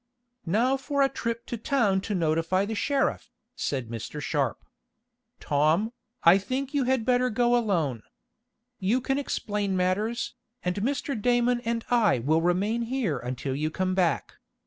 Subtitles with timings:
[0.47, 4.19] "Now for a trip to town to notify the sheriff," said Mr.
[4.19, 4.65] Sharp.
[5.39, 5.93] "Tom,
[6.23, 8.01] I think you had better go alone.
[8.79, 10.33] You can explain matters,
[10.65, 11.13] and Mr.
[11.15, 14.37] Damon and I will remain here until you come back.